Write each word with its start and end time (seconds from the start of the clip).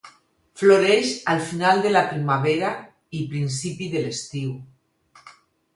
Floreix 0.61 1.11
al 1.33 1.43
final 1.49 1.83
de 1.85 1.91
la 1.93 2.03
primavera 2.15 2.73
i 3.21 3.25
principi 3.35 3.93
de 3.95 4.05
l'estiu. 4.07 4.53